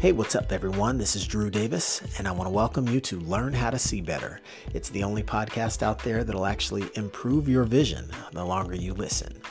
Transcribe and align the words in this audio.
Hey, 0.00 0.12
what's 0.12 0.36
up, 0.36 0.52
everyone? 0.52 0.96
This 0.96 1.16
is 1.16 1.26
Drew 1.26 1.50
Davis, 1.50 2.02
and 2.18 2.28
I 2.28 2.30
want 2.30 2.46
to 2.46 2.54
welcome 2.54 2.86
you 2.86 3.00
to 3.00 3.18
Learn 3.18 3.52
How 3.52 3.68
to 3.68 3.80
See 3.80 4.00
Better. 4.00 4.40
It's 4.72 4.90
the 4.90 5.02
only 5.02 5.24
podcast 5.24 5.82
out 5.82 5.98
there 5.98 6.22
that'll 6.22 6.46
actually 6.46 6.88
improve 6.94 7.48
your 7.48 7.64
vision 7.64 8.08
the 8.30 8.44
longer 8.44 8.76
you 8.76 8.94
listen. 8.94 9.42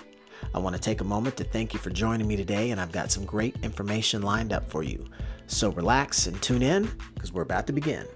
I 0.55 0.59
want 0.59 0.73
to 0.73 0.81
take 0.81 1.01
a 1.01 1.03
moment 1.03 1.35
to 1.35 1.43
thank 1.43 1.73
you 1.73 1.81
for 1.81 1.89
joining 1.89 2.29
me 2.29 2.37
today, 2.37 2.71
and 2.71 2.79
I've 2.79 2.93
got 2.93 3.11
some 3.11 3.25
great 3.25 3.57
information 3.61 4.21
lined 4.21 4.53
up 4.53 4.69
for 4.69 4.83
you. 4.83 5.05
So 5.47 5.69
relax 5.71 6.27
and 6.27 6.41
tune 6.41 6.63
in 6.63 6.89
because 7.13 7.33
we're 7.33 7.41
about 7.41 7.67
to 7.67 7.73
begin. 7.73 8.07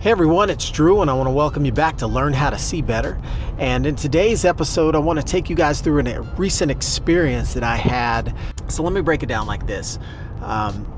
Hey 0.00 0.12
everyone, 0.12 0.48
it's 0.48 0.70
Drew, 0.70 1.02
and 1.02 1.10
I 1.10 1.12
want 1.12 1.26
to 1.26 1.30
welcome 1.30 1.66
you 1.66 1.72
back 1.72 1.98
to 1.98 2.06
Learn 2.06 2.32
How 2.32 2.48
to 2.48 2.58
See 2.58 2.80
Better. 2.80 3.20
And 3.58 3.84
in 3.84 3.96
today's 3.96 4.46
episode, 4.46 4.94
I 4.94 4.98
want 4.98 5.18
to 5.18 5.22
take 5.22 5.50
you 5.50 5.54
guys 5.54 5.82
through 5.82 6.00
a 6.00 6.22
recent 6.38 6.70
experience 6.70 7.52
that 7.52 7.62
I 7.62 7.76
had. 7.76 8.34
So 8.68 8.82
let 8.82 8.94
me 8.94 9.02
break 9.02 9.22
it 9.22 9.26
down 9.26 9.46
like 9.46 9.66
this. 9.66 9.98
Um, 10.40 10.90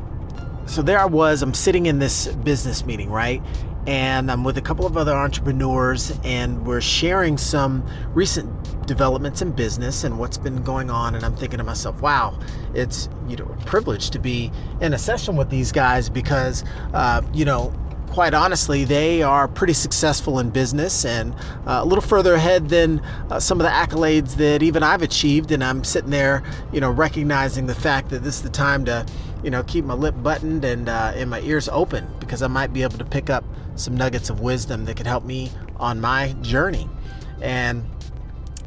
so 0.66 0.83
there 0.83 1.01
I 1.01 1.07
was, 1.07 1.43
I'm 1.43 1.52
sitting 1.52 1.87
in 1.87 1.98
this 1.98 2.29
business 2.29 2.87
meeting, 2.87 3.10
right? 3.10 3.43
And 3.88 4.30
I'm 4.30 4.45
with 4.45 4.57
a 4.57 4.62
couple 4.62 4.87
of 4.87 4.96
other 4.96 5.16
entrepreneurs, 5.16 6.16
and 6.23 6.65
we're 6.65 6.80
sharing 6.80 7.37
some 7.37 7.84
recent 8.15 8.87
developments 8.87 9.43
in 9.43 9.51
business 9.51 10.05
and 10.05 10.16
what's 10.16 10.38
been 10.38 10.62
going 10.62 10.91
on. 10.91 11.16
And 11.16 11.24
I'm 11.24 11.34
thinking 11.34 11.59
to 11.59 11.65
myself, 11.65 12.01
wow, 12.01 12.38
it's 12.73 13.09
you 13.27 13.34
know 13.34 13.46
a 13.46 13.65
privilege 13.65 14.10
to 14.10 14.21
be 14.21 14.52
in 14.80 14.93
a 14.95 14.98
session 14.98 15.34
with 15.34 15.51
these 15.51 15.73
guys 15.73 16.09
because 16.09 16.62
uh, 16.95 17.23
you 17.32 17.45
know 17.45 17.74
quite 18.12 18.34
honestly, 18.34 18.84
they 18.84 19.23
are 19.23 19.48
pretty 19.48 19.73
successful 19.73 20.39
in 20.39 20.51
business 20.51 21.07
and 21.07 21.34
uh, 21.66 21.80
a 21.80 21.84
little 21.84 22.02
further 22.02 22.35
ahead 22.35 22.69
than 22.69 23.01
uh, 23.30 23.41
some 23.41 23.59
of 23.59 23.65
the 23.65 23.71
accolades 23.71 24.37
that 24.37 24.63
even 24.63 24.82
I've 24.82 25.01
achieved. 25.01 25.51
And 25.51 25.65
I'm 25.65 25.82
sitting 25.82 26.10
there, 26.10 26.43
you 26.73 26.80
know, 26.80 26.91
recognizing 26.91 27.66
the 27.66 27.74
fact 27.74 28.10
that 28.10 28.23
this 28.23 28.37
is 28.37 28.43
the 28.43 28.51
time 28.51 28.85
to, 28.85 29.07
you 29.43 29.51
know, 29.51 29.63
keep 29.63 29.87
my 29.87 29.95
lip 29.95 30.15
buttoned 30.23 30.63
and 30.65 30.91
uh, 30.91 31.13
and 31.15 31.30
my 31.30 31.41
ears 31.41 31.71
open 31.71 32.07
because 32.21 32.43
I 32.43 32.49
might 32.49 32.74
be 32.74 32.82
able 32.82 32.99
to 32.99 33.04
pick 33.04 33.30
up 33.30 33.45
some 33.77 33.96
nuggets 33.96 34.29
of 34.29 34.41
wisdom 34.41 34.85
that 34.85 34.99
could 34.99 35.07
help 35.07 35.24
me 35.24 35.51
on 35.76 35.99
my 35.99 36.35
journey. 36.43 36.88
And 37.41 37.82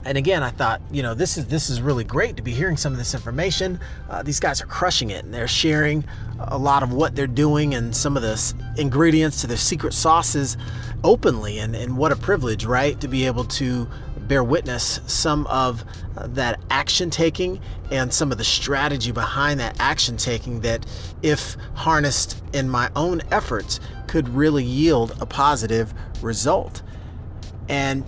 and 0.06 0.17
again, 0.17 0.44
I 0.44 0.52
thought, 0.52 0.81
you 0.92 1.02
know, 1.02 1.16
this 1.16 1.38
is 1.38 1.48
this 1.48 1.70
is 1.70 1.81
really 1.81 2.03
great 2.03 2.38
to 2.38 2.44
be 2.44 2.52
hearing 2.52 2.78
some 2.78 2.92
of 2.92 3.00
this 3.00 3.14
information. 3.16 3.80
Uh, 4.09 4.22
these 4.22 4.39
guys 4.39 4.62
are 4.62 4.67
crushing 4.67 5.09
it, 5.09 5.25
and 5.25 5.34
they're 5.34 5.47
sharing 5.47 6.06
a 6.39 6.58
lot 6.58 6.84
of 6.84 6.94
what 6.94 7.16
they're 7.16 7.28
doing 7.28 7.73
and 7.73 7.95
some 7.95 8.16
of 8.16 8.22
the 8.22 8.53
ingredients 8.78 9.42
to 9.42 9.47
their 9.47 9.58
secret 9.58 9.94
sauces 9.94 10.58
openly. 11.03 11.59
And, 11.59 11.75
and 11.75 11.97
what 11.97 12.12
a 12.12 12.16
privilege, 12.16 12.66
right, 12.66 13.00
to 13.02 13.08
be 13.08 13.25
able 13.25 13.45
to 13.45 13.88
bear 14.28 14.44
witness 14.44 15.00
some 15.08 15.45
of 15.47 15.84
uh, 16.17 16.28
that 16.28 16.59
action 16.69 17.09
taking 17.09 17.59
and 17.92 18.12
some 18.12 18.31
of 18.31 18.38
the 18.38 18.44
strategy 18.44 19.12
behind 19.12 19.59
that 19.59 19.75
action 19.80 20.17
taking 20.17 20.62
that, 20.62 20.86
if 21.22 21.58
harnessed 21.73 22.44
in 22.53 22.69
my 22.69 22.90
own 22.95 23.22
efforts, 23.31 23.80
could 24.08 24.28
really 24.30 24.64
yield 24.64 25.16
a 25.19 25.25
positive 25.25 25.94
result. 26.22 26.81
And 27.69 28.03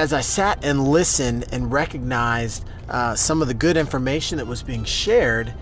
as 0.00 0.14
I 0.14 0.22
sat 0.22 0.64
and 0.64 0.88
listened 0.88 1.44
and 1.52 1.70
recognized 1.70 2.64
uh, 2.88 3.14
some 3.14 3.42
of 3.42 3.48
the 3.48 3.54
good 3.54 3.76
information 3.76 4.38
that 4.38 4.46
was 4.46 4.62
being 4.62 4.82
shared, 4.82 5.52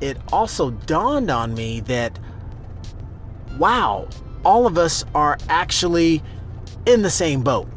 it 0.00 0.16
also 0.32 0.72
dawned 0.72 1.30
on 1.30 1.54
me 1.54 1.78
that, 1.78 2.18
wow, 3.56 4.08
all 4.44 4.66
of 4.66 4.76
us 4.78 5.04
are 5.14 5.38
actually 5.48 6.24
in 6.84 7.02
the 7.02 7.10
same 7.10 7.42
boat. 7.42 7.68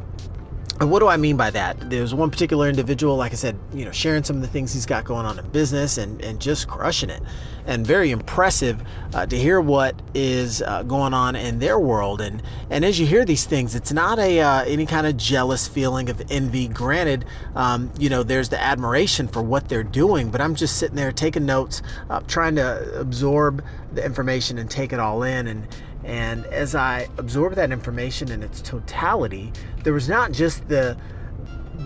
And 0.80 0.92
what 0.92 1.00
do 1.00 1.08
I 1.08 1.16
mean 1.16 1.36
by 1.36 1.50
that? 1.50 1.90
There's 1.90 2.14
one 2.14 2.30
particular 2.30 2.68
individual, 2.68 3.16
like 3.16 3.32
I 3.32 3.34
said, 3.34 3.58
you 3.74 3.84
know, 3.84 3.90
sharing 3.90 4.22
some 4.22 4.36
of 4.36 4.42
the 4.42 4.48
things 4.48 4.72
he's 4.72 4.86
got 4.86 5.04
going 5.04 5.26
on 5.26 5.36
in 5.36 5.48
business 5.48 5.98
and, 5.98 6.22
and 6.22 6.40
just 6.40 6.68
crushing 6.68 7.10
it. 7.10 7.20
And 7.66 7.84
very 7.84 8.12
impressive 8.12 8.80
uh, 9.12 9.26
to 9.26 9.36
hear 9.36 9.60
what 9.60 10.00
is 10.14 10.62
uh, 10.62 10.84
going 10.84 11.14
on 11.14 11.34
in 11.34 11.58
their 11.58 11.80
world. 11.80 12.20
And 12.20 12.42
and 12.70 12.84
as 12.84 12.98
you 12.98 13.06
hear 13.06 13.24
these 13.24 13.44
things, 13.44 13.74
it's 13.74 13.92
not 13.92 14.18
a 14.18 14.40
uh, 14.40 14.64
any 14.64 14.86
kind 14.86 15.06
of 15.06 15.16
jealous 15.16 15.68
feeling 15.68 16.08
of 16.08 16.22
envy. 16.30 16.68
Granted, 16.68 17.26
um, 17.56 17.92
you 17.98 18.08
know, 18.08 18.22
there's 18.22 18.48
the 18.48 18.62
admiration 18.62 19.28
for 19.28 19.42
what 19.42 19.68
they're 19.68 19.82
doing, 19.82 20.30
but 20.30 20.40
I'm 20.40 20.54
just 20.54 20.76
sitting 20.76 20.96
there 20.96 21.12
taking 21.12 21.44
notes, 21.44 21.82
uh, 22.08 22.20
trying 22.20 22.54
to 22.54 22.98
absorb 22.98 23.62
the 23.92 24.02
information 24.02 24.56
and 24.58 24.70
take 24.70 24.94
it 24.94 25.00
all 25.00 25.22
in. 25.24 25.48
And 25.48 25.66
and 26.04 26.46
as 26.46 26.74
I 26.74 27.08
absorbed 27.18 27.56
that 27.56 27.72
information 27.72 28.30
in 28.30 28.42
its 28.42 28.60
totality, 28.60 29.52
there 29.84 29.92
was 29.92 30.08
not 30.08 30.32
just 30.32 30.68
the 30.68 30.96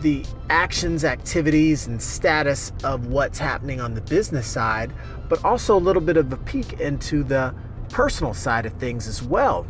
the 0.00 0.24
actions, 0.48 1.04
activities, 1.04 1.86
and 1.86 2.00
status 2.00 2.72
of 2.82 3.06
what's 3.06 3.38
happening 3.38 3.80
on 3.80 3.94
the 3.94 4.00
business 4.00 4.46
side, 4.46 4.92
but 5.28 5.44
also 5.44 5.76
a 5.76 5.78
little 5.78 6.02
bit 6.02 6.16
of 6.16 6.32
a 6.32 6.36
peek 6.38 6.80
into 6.80 7.22
the 7.22 7.54
personal 7.90 8.32
side 8.34 8.66
of 8.66 8.72
things 8.74 9.06
as 9.06 9.22
well. 9.22 9.66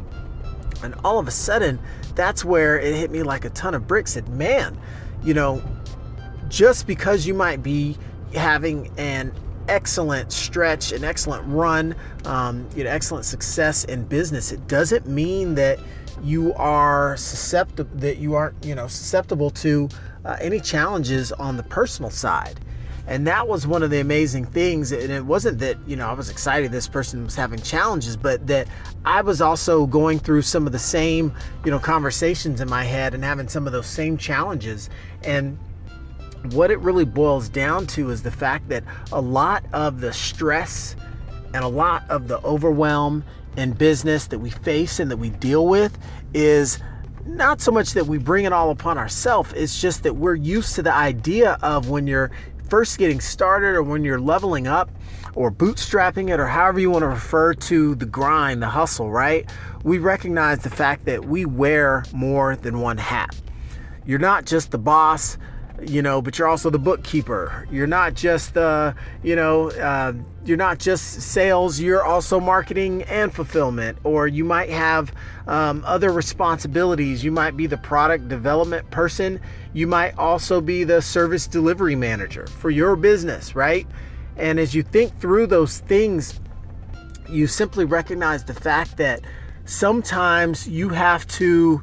And 0.82 0.94
all 1.04 1.18
of 1.18 1.28
a 1.28 1.32
sudden, 1.32 1.78
that's 2.14 2.44
where 2.44 2.78
it 2.78 2.94
hit 2.94 3.10
me 3.10 3.22
like 3.22 3.44
a 3.44 3.50
ton 3.50 3.74
of 3.74 3.86
bricks. 3.86 4.14
That 4.14 4.28
man, 4.28 4.78
you 5.22 5.34
know, 5.34 5.62
just 6.48 6.86
because 6.86 7.26
you 7.26 7.34
might 7.34 7.62
be 7.62 7.96
having 8.34 8.90
an 8.98 9.32
excellent 9.68 10.32
stretch, 10.32 10.92
an 10.92 11.04
excellent 11.04 11.44
run, 11.46 11.94
um, 12.24 12.68
you 12.74 12.84
know, 12.84 12.90
excellent 12.90 13.24
success 13.24 13.84
in 13.84 14.04
business, 14.04 14.52
it 14.52 14.66
doesn't 14.66 15.06
mean 15.06 15.54
that 15.54 15.78
you 16.22 16.52
are 16.54 17.16
susceptible 17.16 17.90
that 17.98 18.18
you 18.18 18.34
aren't 18.34 18.54
you 18.64 18.74
know 18.74 18.86
susceptible 18.86 19.50
to 19.50 19.88
uh, 20.24 20.36
any 20.40 20.60
challenges 20.60 21.32
on 21.32 21.56
the 21.56 21.62
personal 21.64 22.10
side. 22.10 22.60
And 23.08 23.26
that 23.26 23.48
was 23.48 23.66
one 23.66 23.82
of 23.82 23.90
the 23.90 23.98
amazing 23.98 24.44
things. 24.44 24.92
And 24.92 25.10
it 25.10 25.24
wasn't 25.24 25.58
that 25.58 25.76
you 25.86 25.96
know 25.96 26.06
i 26.06 26.12
was 26.12 26.30
excited 26.30 26.70
this 26.70 26.86
person 26.86 27.24
was 27.24 27.34
having 27.34 27.60
challenges 27.60 28.16
but 28.16 28.46
that 28.46 28.68
i 29.04 29.20
was 29.20 29.40
also 29.40 29.86
going 29.86 30.18
through 30.18 30.42
some 30.42 30.66
of 30.66 30.72
the 30.72 30.78
same 30.78 31.34
you 31.64 31.70
know 31.70 31.78
conversations 31.78 32.60
in 32.60 32.68
my 32.68 32.84
head 32.84 33.14
and 33.14 33.24
having 33.24 33.48
some 33.48 33.66
of 33.66 33.72
those 33.72 33.86
same 33.86 34.16
challenges. 34.16 34.90
And 35.24 35.58
what 36.50 36.70
it 36.70 36.78
really 36.80 37.04
boils 37.04 37.48
down 37.48 37.86
to 37.86 38.10
is 38.10 38.22
the 38.22 38.30
fact 38.30 38.68
that 38.68 38.84
a 39.12 39.20
lot 39.20 39.64
of 39.72 40.00
the 40.00 40.12
stress 40.12 40.96
and 41.54 41.64
a 41.64 41.68
lot 41.68 42.08
of 42.08 42.28
the 42.28 42.40
overwhelm 42.42 43.24
in 43.56 43.72
business 43.72 44.26
that 44.26 44.38
we 44.38 44.50
face 44.50 44.98
and 44.98 45.10
that 45.10 45.16
we 45.16 45.30
deal 45.30 45.66
with 45.66 45.98
is 46.34 46.78
not 47.26 47.60
so 47.60 47.70
much 47.70 47.92
that 47.92 48.06
we 48.06 48.18
bring 48.18 48.44
it 48.44 48.52
all 48.52 48.70
upon 48.70 48.98
ourselves, 48.98 49.52
it's 49.52 49.80
just 49.80 50.02
that 50.02 50.16
we're 50.16 50.34
used 50.34 50.74
to 50.74 50.82
the 50.82 50.92
idea 50.92 51.58
of 51.62 51.88
when 51.88 52.06
you're 52.06 52.30
first 52.68 52.98
getting 52.98 53.20
started 53.20 53.74
or 53.74 53.82
when 53.82 54.02
you're 54.02 54.20
leveling 54.20 54.66
up 54.66 54.90
or 55.34 55.50
bootstrapping 55.50 56.32
it 56.32 56.40
or 56.40 56.46
however 56.46 56.80
you 56.80 56.90
want 56.90 57.02
to 57.02 57.08
refer 57.08 57.54
to 57.54 57.94
the 57.94 58.06
grind, 58.06 58.62
the 58.62 58.68
hustle, 58.68 59.10
right? 59.10 59.48
We 59.84 59.98
recognize 59.98 60.60
the 60.60 60.70
fact 60.70 61.04
that 61.04 61.24
we 61.24 61.44
wear 61.44 62.04
more 62.12 62.56
than 62.56 62.80
one 62.80 62.98
hat. 62.98 63.36
You're 64.04 64.18
not 64.18 64.46
just 64.46 64.70
the 64.70 64.78
boss, 64.78 65.38
you 65.86 66.02
know, 66.02 66.22
but 66.22 66.38
you're 66.38 66.48
also 66.48 66.70
the 66.70 66.78
bookkeeper. 66.78 67.66
You're 67.70 67.86
not 67.86 68.14
just 68.14 68.54
the, 68.54 68.94
you 69.22 69.36
know, 69.36 69.70
uh, 69.70 70.12
you're 70.44 70.56
not 70.56 70.78
just 70.78 71.22
sales, 71.22 71.80
you're 71.80 72.04
also 72.04 72.40
marketing 72.40 73.02
and 73.04 73.32
fulfillment, 73.32 73.98
or 74.04 74.26
you 74.26 74.44
might 74.44 74.70
have 74.70 75.12
um, 75.46 75.82
other 75.86 76.12
responsibilities. 76.12 77.24
You 77.24 77.32
might 77.32 77.56
be 77.56 77.66
the 77.66 77.76
product 77.76 78.28
development 78.28 78.90
person. 78.90 79.40
You 79.72 79.86
might 79.86 80.16
also 80.18 80.60
be 80.60 80.84
the 80.84 81.02
service 81.02 81.46
delivery 81.46 81.96
manager 81.96 82.46
for 82.46 82.70
your 82.70 82.96
business, 82.96 83.54
right? 83.54 83.86
And 84.36 84.58
as 84.58 84.74
you 84.74 84.82
think 84.82 85.18
through 85.20 85.46
those 85.48 85.78
things, 85.80 86.40
you 87.28 87.46
simply 87.46 87.84
recognize 87.84 88.44
the 88.44 88.54
fact 88.54 88.96
that 88.96 89.20
sometimes 89.64 90.68
you 90.68 90.88
have 90.90 91.26
to 91.28 91.82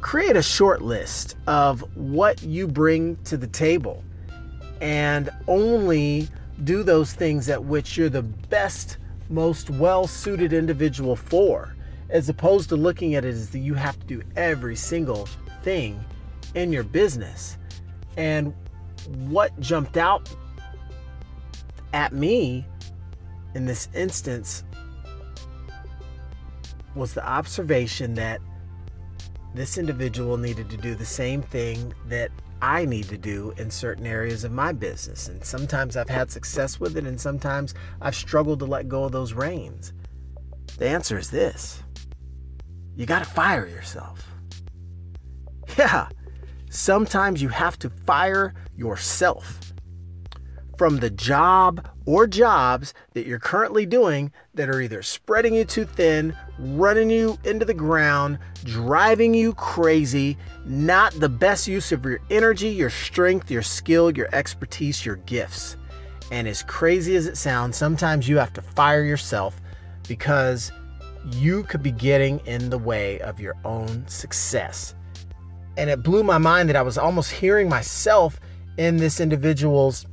create 0.00 0.36
a 0.36 0.42
short 0.42 0.82
list 0.82 1.36
of 1.46 1.80
what 1.96 2.42
you 2.42 2.66
bring 2.66 3.16
to 3.24 3.36
the 3.36 3.46
table 3.46 4.02
and 4.80 5.30
only 5.48 6.28
do 6.64 6.82
those 6.82 7.12
things 7.12 7.48
at 7.48 7.64
which 7.64 7.96
you're 7.96 8.08
the 8.08 8.22
best, 8.22 8.98
most 9.28 9.70
well 9.70 10.06
suited 10.06 10.52
individual 10.52 11.16
for, 11.16 11.74
as 12.10 12.28
opposed 12.28 12.68
to 12.68 12.76
looking 12.76 13.14
at 13.14 13.24
it 13.24 13.30
as 13.30 13.50
that 13.50 13.58
you 13.58 13.74
have 13.74 13.98
to 14.00 14.06
do 14.06 14.22
every 14.36 14.76
single 14.76 15.28
thing 15.62 16.02
in 16.54 16.72
your 16.72 16.84
business. 16.84 17.58
And 18.16 18.54
what 19.28 19.58
jumped 19.60 19.96
out 19.96 20.28
at 21.92 22.12
me 22.12 22.66
in 23.54 23.66
this 23.66 23.88
instance 23.94 24.64
was 26.94 27.14
the 27.14 27.26
observation 27.26 28.14
that 28.14 28.40
this 29.56 29.78
individual 29.78 30.36
needed 30.36 30.70
to 30.70 30.76
do 30.76 30.94
the 30.94 31.04
same 31.04 31.42
thing 31.42 31.92
that 32.06 32.30
I 32.62 32.84
need 32.84 33.08
to 33.08 33.18
do 33.18 33.52
in 33.58 33.70
certain 33.70 34.06
areas 34.06 34.44
of 34.44 34.52
my 34.52 34.72
business. 34.72 35.28
And 35.28 35.44
sometimes 35.44 35.96
I've 35.96 36.08
had 36.08 36.30
success 36.30 36.80
with 36.80 36.96
it, 36.96 37.06
and 37.06 37.20
sometimes 37.20 37.74
I've 38.00 38.14
struggled 38.14 38.58
to 38.60 38.66
let 38.66 38.88
go 38.88 39.04
of 39.04 39.12
those 39.12 39.32
reins. 39.32 39.92
The 40.78 40.88
answer 40.88 41.18
is 41.18 41.30
this 41.30 41.82
you 42.96 43.06
got 43.06 43.20
to 43.20 43.24
fire 43.30 43.66
yourself. 43.66 44.26
Yeah. 45.76 46.08
sometimes 46.70 47.42
you 47.42 47.48
have 47.48 47.78
to 47.80 47.90
fire 47.90 48.54
yourself 48.74 49.72
from 50.76 50.98
the 50.98 51.10
job 51.10 51.88
or 52.04 52.26
jobs 52.26 52.94
that 53.14 53.26
you're 53.26 53.38
currently 53.38 53.86
doing 53.86 54.32
that 54.54 54.68
are 54.68 54.80
either 54.80 55.02
spreading 55.02 55.54
you 55.54 55.64
too 55.64 55.84
thin, 55.84 56.36
running 56.58 57.10
you 57.10 57.38
into 57.44 57.64
the 57.64 57.74
ground, 57.74 58.38
driving 58.64 59.34
you 59.34 59.52
crazy, 59.54 60.36
not 60.64 61.12
the 61.20 61.28
best 61.28 61.66
use 61.66 61.92
of 61.92 62.04
your 62.04 62.20
energy, 62.30 62.68
your 62.68 62.90
strength, 62.90 63.50
your 63.50 63.62
skill, 63.62 64.10
your 64.10 64.28
expertise, 64.32 65.04
your 65.04 65.16
gifts. 65.16 65.76
And 66.30 66.48
as 66.48 66.62
crazy 66.62 67.16
as 67.16 67.26
it 67.26 67.36
sounds, 67.36 67.76
sometimes 67.76 68.28
you 68.28 68.36
have 68.38 68.52
to 68.54 68.62
fire 68.62 69.04
yourself 69.04 69.60
because 70.08 70.72
you 71.32 71.62
could 71.64 71.82
be 71.82 71.92
getting 71.92 72.38
in 72.46 72.70
the 72.70 72.78
way 72.78 73.20
of 73.20 73.40
your 73.40 73.56
own 73.64 74.06
success. 74.08 74.94
And 75.76 75.90
it 75.90 76.02
blew 76.02 76.22
my 76.22 76.38
mind 76.38 76.68
that 76.68 76.76
I 76.76 76.82
was 76.82 76.96
almost 76.98 77.30
hearing 77.32 77.68
myself 77.68 78.40
in 78.78 78.96
this 78.96 79.20
individual's 79.20 80.06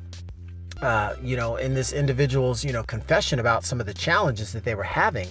uh, 0.81 1.15
you 1.23 1.37
know, 1.37 1.55
in 1.55 1.73
this 1.73 1.93
individual's, 1.93 2.65
you 2.65 2.73
know, 2.73 2.83
confession 2.83 3.39
about 3.39 3.63
some 3.63 3.79
of 3.79 3.85
the 3.85 3.93
challenges 3.93 4.51
that 4.51 4.65
they 4.65 4.75
were 4.75 4.83
having. 4.83 5.29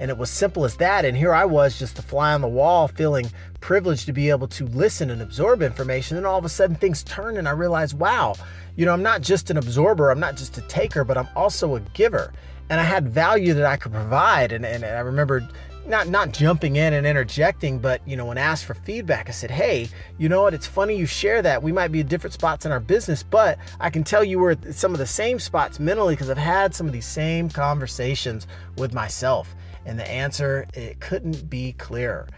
And 0.00 0.10
it 0.10 0.16
was 0.16 0.30
simple 0.30 0.64
as 0.64 0.76
that. 0.76 1.04
And 1.04 1.14
here 1.14 1.34
I 1.34 1.44
was 1.44 1.78
just 1.78 1.98
a 1.98 2.02
fly 2.02 2.32
on 2.32 2.40
the 2.40 2.48
wall, 2.48 2.88
feeling 2.88 3.30
privileged 3.60 4.06
to 4.06 4.14
be 4.14 4.30
able 4.30 4.48
to 4.48 4.66
listen 4.66 5.10
and 5.10 5.20
absorb 5.20 5.62
information. 5.62 6.16
And 6.16 6.26
all 6.26 6.38
of 6.38 6.44
a 6.46 6.48
sudden 6.48 6.74
things 6.74 7.02
turn 7.02 7.36
and 7.36 7.46
I 7.46 7.52
realized, 7.52 7.98
wow, 7.98 8.34
you 8.76 8.86
know, 8.86 8.94
I'm 8.94 9.02
not 9.02 9.20
just 9.20 9.50
an 9.50 9.58
absorber, 9.58 10.10
I'm 10.10 10.18
not 10.18 10.36
just 10.36 10.56
a 10.56 10.62
taker, 10.62 11.04
but 11.04 11.18
I'm 11.18 11.28
also 11.36 11.76
a 11.76 11.80
giver. 11.80 12.32
And 12.70 12.80
I 12.80 12.84
had 12.84 13.10
value 13.10 13.52
that 13.52 13.66
I 13.66 13.76
could 13.76 13.92
provide. 13.92 14.52
And, 14.52 14.64
and 14.64 14.84
I 14.86 15.00
remember 15.00 15.46
not 15.86 16.08
not 16.08 16.32
jumping 16.32 16.76
in 16.76 16.94
and 16.94 17.06
interjecting, 17.06 17.78
but 17.78 18.00
you 18.06 18.16
know, 18.16 18.26
when 18.26 18.38
asked 18.38 18.64
for 18.64 18.74
feedback, 18.74 19.28
I 19.28 19.32
said, 19.32 19.50
"Hey, 19.50 19.88
you 20.18 20.28
know 20.28 20.42
what? 20.42 20.54
It's 20.54 20.66
funny 20.66 20.96
you 20.96 21.06
share 21.06 21.42
that. 21.42 21.62
We 21.62 21.72
might 21.72 21.88
be 21.88 22.00
at 22.00 22.08
different 22.08 22.32
spots 22.34 22.64
in 22.64 22.72
our 22.72 22.80
business, 22.80 23.22
but 23.22 23.58
I 23.80 23.90
can 23.90 24.04
tell 24.04 24.22
you 24.22 24.38
we're 24.38 24.52
at 24.52 24.74
some 24.74 24.92
of 24.92 24.98
the 24.98 25.06
same 25.06 25.38
spots 25.38 25.80
mentally 25.80 26.14
because 26.14 26.30
I've 26.30 26.38
had 26.38 26.74
some 26.74 26.86
of 26.86 26.92
these 26.92 27.06
same 27.06 27.50
conversations 27.50 28.46
with 28.76 28.94
myself." 28.94 29.54
And 29.86 29.98
the 29.98 30.08
answer, 30.08 30.66
it 30.74 31.00
couldn't 31.00 31.48
be 31.48 31.72
clearer. 31.72 32.28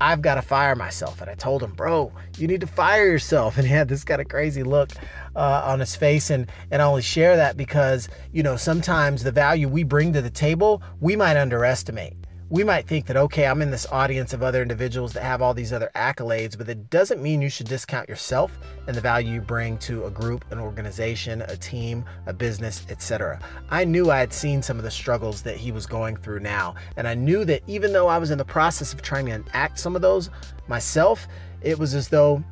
I've 0.00 0.22
got 0.22 0.36
to 0.36 0.42
fire 0.42 0.76
myself. 0.76 1.20
And 1.20 1.30
I 1.30 1.34
told 1.34 1.62
him, 1.62 1.72
bro, 1.72 2.12
you 2.36 2.46
need 2.46 2.60
to 2.60 2.66
fire 2.66 3.06
yourself. 3.06 3.58
And 3.58 3.66
he 3.66 3.72
had 3.72 3.88
this 3.88 4.04
kind 4.04 4.20
of 4.20 4.28
crazy 4.28 4.62
look 4.62 4.90
uh, 5.34 5.62
on 5.64 5.80
his 5.80 5.96
face. 5.96 6.30
And, 6.30 6.50
and 6.70 6.80
I 6.80 6.84
only 6.84 7.02
share 7.02 7.36
that 7.36 7.56
because, 7.56 8.08
you 8.32 8.42
know, 8.42 8.56
sometimes 8.56 9.24
the 9.24 9.32
value 9.32 9.68
we 9.68 9.82
bring 9.82 10.12
to 10.12 10.22
the 10.22 10.30
table, 10.30 10.82
we 11.00 11.16
might 11.16 11.36
underestimate 11.36 12.14
we 12.50 12.64
might 12.64 12.86
think 12.86 13.06
that, 13.06 13.16
okay, 13.16 13.46
I'm 13.46 13.60
in 13.60 13.70
this 13.70 13.86
audience 13.92 14.32
of 14.32 14.42
other 14.42 14.62
individuals 14.62 15.12
that 15.12 15.22
have 15.22 15.42
all 15.42 15.52
these 15.52 15.72
other 15.72 15.90
accolades, 15.94 16.56
but 16.56 16.68
it 16.68 16.88
doesn't 16.88 17.22
mean 17.22 17.42
you 17.42 17.50
should 17.50 17.68
discount 17.68 18.08
yourself 18.08 18.58
and 18.86 18.96
the 18.96 19.02
value 19.02 19.34
you 19.34 19.40
bring 19.42 19.76
to 19.78 20.06
a 20.06 20.10
group, 20.10 20.46
an 20.50 20.58
organization, 20.58 21.42
a 21.42 21.56
team, 21.56 22.06
a 22.26 22.32
business, 22.32 22.86
etc. 22.88 23.38
I 23.68 23.84
knew 23.84 24.10
I 24.10 24.18
had 24.18 24.32
seen 24.32 24.62
some 24.62 24.78
of 24.78 24.84
the 24.84 24.90
struggles 24.90 25.42
that 25.42 25.56
he 25.58 25.72
was 25.72 25.84
going 25.84 26.16
through 26.16 26.40
now, 26.40 26.74
and 26.96 27.06
I 27.06 27.14
knew 27.14 27.44
that 27.44 27.62
even 27.66 27.92
though 27.92 28.08
I 28.08 28.16
was 28.16 28.30
in 28.30 28.38
the 28.38 28.44
process 28.46 28.94
of 28.94 29.02
trying 29.02 29.26
to 29.26 29.32
enact 29.32 29.78
some 29.78 29.94
of 29.94 30.00
those 30.00 30.30
myself, 30.68 31.28
it 31.60 31.78
was 31.78 31.94
as 31.94 32.08
though 32.08 32.42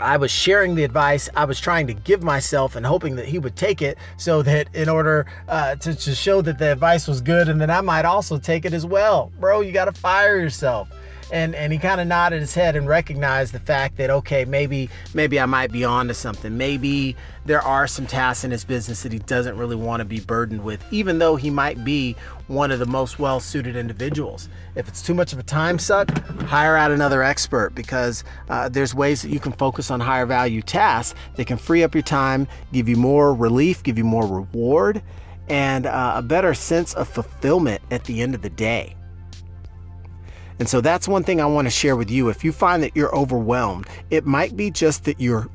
I 0.00 0.16
was 0.16 0.30
sharing 0.30 0.74
the 0.74 0.84
advice 0.84 1.28
I 1.36 1.44
was 1.44 1.60
trying 1.60 1.86
to 1.86 1.94
give 1.94 2.22
myself 2.22 2.76
and 2.76 2.84
hoping 2.84 3.16
that 3.16 3.26
he 3.26 3.38
would 3.38 3.56
take 3.56 3.80
it 3.80 3.96
so 4.16 4.42
that 4.42 4.74
in 4.74 4.88
order 4.88 5.26
uh, 5.48 5.76
to, 5.76 5.94
to 5.94 6.14
show 6.14 6.42
that 6.42 6.58
the 6.58 6.72
advice 6.72 7.06
was 7.06 7.20
good 7.20 7.48
and 7.48 7.60
then 7.60 7.70
I 7.70 7.80
might 7.80 8.04
also 8.04 8.38
take 8.38 8.64
it 8.64 8.72
as 8.72 8.84
well. 8.84 9.32
Bro, 9.38 9.60
you 9.60 9.72
got 9.72 9.84
to 9.86 9.92
fire 9.92 10.38
yourself 10.38 10.88
and 11.30 11.54
and 11.54 11.72
he 11.72 11.78
kind 11.78 12.00
of 12.00 12.06
nodded 12.06 12.40
his 12.40 12.54
head 12.54 12.76
and 12.76 12.86
recognized 12.86 13.52
the 13.52 13.60
fact 13.60 13.96
that 13.96 14.10
okay 14.10 14.44
maybe 14.44 14.90
maybe 15.14 15.40
I 15.40 15.46
might 15.46 15.72
be 15.72 15.84
on 15.84 16.08
to 16.08 16.14
something. 16.14 16.56
Maybe 16.56 17.16
there 17.46 17.60
are 17.60 17.86
some 17.86 18.06
tasks 18.06 18.44
in 18.44 18.50
his 18.50 18.64
business 18.64 19.02
that 19.02 19.12
he 19.12 19.18
doesn't 19.18 19.56
really 19.56 19.76
want 19.76 20.00
to 20.00 20.04
be 20.04 20.20
burdened 20.20 20.64
with 20.64 20.84
even 20.92 21.18
though 21.18 21.36
he 21.36 21.50
might 21.50 21.84
be 21.84 22.16
one 22.46 22.70
of 22.70 22.78
the 22.78 22.86
most 22.86 23.18
well 23.18 23.40
suited 23.40 23.76
individuals. 23.76 24.48
If 24.74 24.88
it's 24.88 25.02
too 25.02 25.14
much 25.14 25.32
of 25.32 25.38
a 25.38 25.42
time 25.42 25.78
suck 25.78 26.10
hire 26.42 26.76
out 26.76 26.90
another 26.90 27.22
expert 27.22 27.74
because 27.74 28.24
uh, 28.48 28.68
there's 28.68 28.94
ways 28.94 29.22
that 29.22 29.30
you 29.30 29.40
can 29.40 29.52
focus 29.52 29.90
on 29.90 30.00
higher 30.00 30.26
value 30.26 30.62
tasks 30.62 31.18
that 31.36 31.46
can 31.46 31.56
free 31.56 31.82
up 31.82 31.94
your 31.94 32.02
time 32.02 32.46
give 32.72 32.88
you 32.88 32.96
more 32.96 33.34
relief 33.34 33.82
give 33.82 33.98
you 33.98 34.04
more 34.04 34.26
reward 34.26 35.02
and 35.48 35.86
uh, 35.86 36.14
a 36.16 36.22
better 36.22 36.54
sense 36.54 36.94
of 36.94 37.08
fulfillment 37.08 37.82
at 37.90 38.04
the 38.04 38.22
end 38.22 38.34
of 38.34 38.42
the 38.42 38.50
day 38.50 38.94
and 40.58 40.68
so 40.68 40.80
that's 40.80 41.08
one 41.08 41.24
thing 41.24 41.40
I 41.40 41.46
want 41.46 41.66
to 41.66 41.70
share 41.70 41.96
with 41.96 42.10
you. 42.10 42.28
If 42.28 42.44
you 42.44 42.52
find 42.52 42.82
that 42.82 42.96
you're 42.96 43.14
overwhelmed, 43.14 43.86
it 44.10 44.24
might 44.24 44.56
be 44.56 44.70
just 44.70 45.04
that 45.04 45.20
you're 45.20 45.48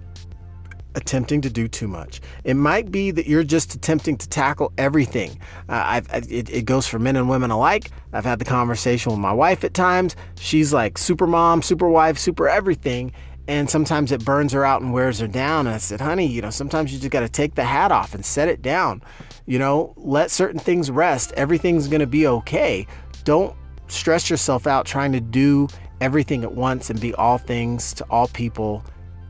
attempting 0.96 1.42
to 1.42 1.50
do 1.50 1.68
too 1.68 1.88
much. 1.88 2.20
It 2.44 2.56
might 2.56 2.92
be 2.92 3.12
that 3.12 3.28
you're 3.28 3.44
just 3.44 3.76
attempting 3.76 4.18
to 4.18 4.28
tackle 4.28 4.74
everything. 4.78 5.40
Uh, 5.68 6.02
it, 6.12 6.50
it, 6.50 6.66
goes 6.66 6.88
for 6.88 7.00
men 7.00 7.16
and 7.16 7.30
women 7.30 7.52
alike. 7.52 7.92
I've 8.12 8.26
had 8.26 8.40
the 8.40 8.46
conversation 8.46 9.12
with 9.12 9.20
my 9.20 9.32
wife 9.32 9.64
at 9.64 9.74
times. 9.74 10.16
She's 10.40 10.74
like 10.74 10.98
super 10.98 11.28
mom, 11.28 11.62
super 11.62 11.88
wife, 11.88 12.18
super 12.18 12.50
everything. 12.50 13.14
And 13.48 13.70
sometimes 13.70 14.12
it 14.12 14.24
burns 14.24 14.54
her 14.54 14.66
out 14.66 14.82
and 14.82 14.94
wears 14.94 15.20
her 15.20 15.28
down. 15.28 15.66
And 15.66 15.76
I 15.76 15.80
said, 15.80 16.02
honey, 16.02 16.28
you 16.28 16.42
know, 16.42 16.52
sometimes 16.52 16.94
you 16.94 17.00
just 17.00 17.12
got 17.12 17.22
to 17.22 17.30
take 17.30 17.56
the 17.56 17.64
hat 17.64 17.92
off 17.92 18.14
and 18.14 18.24
set 18.24 18.48
it 18.48 18.62
down. 18.62 19.02
You 19.48 19.58
know, 19.58 19.94
let 19.98 20.30
certain 20.30 20.60
things 20.60 20.92
rest. 20.92 21.32
Everything's 21.34 21.88
going 21.88 22.02
to 22.02 22.08
be 22.08 22.28
okay. 22.28 22.86
Don't 23.24 23.56
stress 23.90 24.30
yourself 24.30 24.68
out 24.68 24.86
trying 24.86 25.12
to 25.12 25.20
do 25.20 25.68
everything 26.02 26.44
at 26.44 26.54
once 26.54 26.90
and 26.90 27.00
be 27.00 27.14
all 27.16 27.38
things 27.38 27.94
to 27.94 28.06
all 28.10 28.28
people 28.28 28.84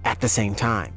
at 0.06 0.20
the 0.22 0.30
same 0.30 0.56
time. 0.56 0.94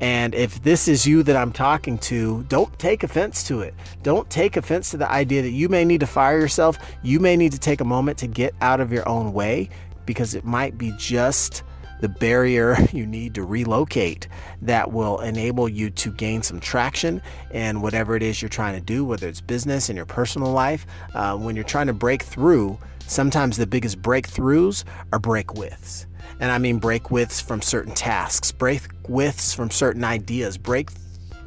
And 0.00 0.34
if 0.34 0.60
this 0.64 0.88
is 0.88 1.06
you 1.06 1.22
that 1.22 1.36
I'm 1.36 1.52
talking 1.52 1.96
to, 1.98 2.42
don't 2.48 2.76
take 2.80 3.04
offense 3.04 3.44
to 3.44 3.60
it. 3.60 3.72
Don't 4.02 4.28
take 4.28 4.56
offense 4.56 4.90
to 4.90 4.96
the 4.96 5.08
idea 5.08 5.42
that 5.42 5.50
you 5.50 5.68
may 5.68 5.84
need 5.84 6.00
to 6.00 6.08
fire 6.08 6.40
yourself. 6.40 6.76
You 7.04 7.20
may 7.20 7.36
need 7.36 7.52
to 7.52 7.58
take 7.58 7.80
a 7.80 7.84
moment 7.84 8.18
to 8.18 8.26
get 8.26 8.52
out 8.60 8.80
of 8.80 8.92
your 8.92 9.08
own 9.08 9.32
way 9.32 9.68
because 10.04 10.34
it 10.34 10.44
might 10.44 10.76
be 10.76 10.92
just 10.98 11.62
the 12.02 12.08
barrier 12.08 12.76
you 12.92 13.06
need 13.06 13.34
to 13.34 13.44
relocate 13.44 14.28
that 14.60 14.92
will 14.92 15.20
enable 15.20 15.68
you 15.68 15.88
to 15.88 16.10
gain 16.10 16.42
some 16.42 16.60
traction 16.60 17.22
in 17.52 17.80
whatever 17.80 18.14
it 18.14 18.22
is 18.22 18.42
you're 18.42 18.48
trying 18.48 18.74
to 18.74 18.80
do, 18.80 19.04
whether 19.04 19.28
it's 19.28 19.40
business 19.40 19.88
in 19.88 19.96
your 19.96 20.04
personal 20.04 20.52
life. 20.52 20.84
Uh, 21.14 21.36
when 21.38 21.54
you're 21.54 21.64
trying 21.64 21.86
to 21.86 21.94
break 21.94 22.22
through, 22.22 22.76
sometimes 23.06 23.56
the 23.56 23.66
biggest 23.66 24.02
breakthroughs 24.02 24.84
are 25.12 25.18
break 25.18 25.54
widths. 25.54 26.06
And 26.40 26.50
I 26.50 26.58
mean 26.58 26.78
break 26.78 27.10
widths 27.10 27.40
from 27.40 27.62
certain 27.62 27.94
tasks, 27.94 28.50
break 28.50 28.82
widths 29.08 29.54
from 29.54 29.70
certain 29.70 30.02
ideas, 30.02 30.58
break 30.58 30.90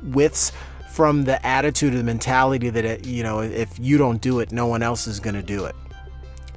widths 0.03 0.53
from 0.89 1.25
the 1.25 1.45
attitude 1.45 1.93
the 1.93 2.03
mentality 2.03 2.69
that, 2.69 2.85
it, 2.85 3.05
you 3.05 3.23
know, 3.23 3.41
if 3.41 3.77
you 3.77 3.97
don't 3.97 4.21
do 4.21 4.39
it, 4.39 4.53
no 4.53 4.67
one 4.67 4.81
else 4.81 5.05
is 5.05 5.19
going 5.19 5.35
to 5.35 5.43
do 5.43 5.65
it 5.65 5.75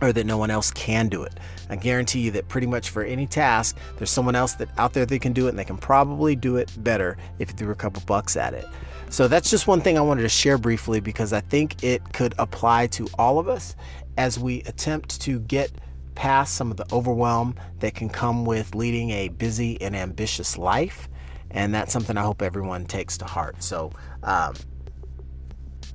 or 0.00 0.12
that 0.12 0.26
no 0.26 0.37
one 0.37 0.50
else 0.50 0.71
can 0.71 1.09
do 1.09 1.23
it. 1.23 1.35
I 1.71 1.76
guarantee 1.76 2.21
you 2.21 2.31
that 2.33 2.49
pretty 2.49 2.67
much 2.67 2.90
for 2.90 3.02
any 3.02 3.26
task, 3.26 3.76
there's 3.97 4.11
someone 4.11 4.35
else 4.35 4.55
that 4.55 4.69
out 4.78 4.93
there 4.93 5.07
that 5.07 5.19
can 5.21 5.33
do 5.33 5.47
it 5.47 5.50
and 5.50 5.59
they 5.59 5.64
can 5.64 5.78
probably 5.78 6.37
do 6.37 6.57
it 6.57 6.73
better 6.83 7.17
if 7.38 7.50
you 7.50 7.57
threw 7.57 7.71
a 7.71 7.76
couple 7.76 8.02
bucks 8.07 8.37
at 8.37 8.55
it. 8.55 8.67
So 9.11 9.26
that's 9.26 9.50
just 9.50 9.67
one 9.67 9.81
thing 9.81 9.97
I 9.97 10.02
wanted 10.02 10.23
to 10.23 10.28
share 10.28 10.59
briefly 10.59 11.00
because 11.00 11.33
I 11.33 11.40
think 11.40 11.83
it 11.83 12.12
could 12.12 12.35
apply 12.38 12.88
to 12.88 13.09
all 13.19 13.38
of 13.38 13.49
us 13.49 13.75
as 14.17 14.38
we 14.38 14.62
attempt 14.62 15.21
to 15.23 15.40
get 15.40 15.71
past 16.14 16.55
some 16.55 16.71
of 16.71 16.76
the 16.76 16.87
overwhelm 16.93 17.55
that 17.78 17.95
can 17.95 18.09
come 18.09 18.45
with 18.45 18.75
leading 18.75 19.11
a 19.11 19.28
busy 19.28 19.81
and 19.81 19.97
ambitious 19.97 20.59
life. 20.59 21.09
And 21.50 21.75
that's 21.75 21.93
something 21.93 22.17
I 22.17 22.23
hope 22.23 22.43
everyone 22.43 22.85
takes 22.85 23.17
to 23.19 23.25
heart. 23.25 23.62
So, 23.62 23.93
um, 24.23 24.55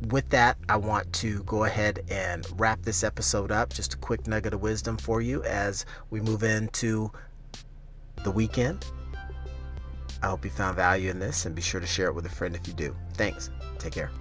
with 0.07 0.29
that, 0.29 0.57
I 0.69 0.77
want 0.77 1.11
to 1.13 1.43
go 1.43 1.63
ahead 1.63 2.03
and 2.09 2.45
wrap 2.59 2.81
this 2.81 3.03
episode 3.03 3.51
up. 3.51 3.73
Just 3.73 3.93
a 3.93 3.97
quick 3.97 4.27
nugget 4.27 4.53
of 4.53 4.61
wisdom 4.61 4.97
for 4.97 5.21
you 5.21 5.43
as 5.43 5.85
we 6.09 6.19
move 6.19 6.43
into 6.43 7.11
the 8.23 8.31
weekend. 8.31 8.85
I 10.21 10.27
hope 10.27 10.45
you 10.45 10.51
found 10.51 10.75
value 10.75 11.09
in 11.09 11.19
this 11.19 11.45
and 11.45 11.53
be 11.53 11.61
sure 11.61 11.81
to 11.81 11.87
share 11.87 12.07
it 12.07 12.13
with 12.13 12.25
a 12.25 12.29
friend 12.29 12.55
if 12.55 12.67
you 12.67 12.73
do. 12.73 12.95
Thanks. 13.15 13.49
Take 13.77 13.93
care. 13.93 14.11